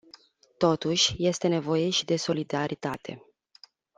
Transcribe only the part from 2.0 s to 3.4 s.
de solidaritate.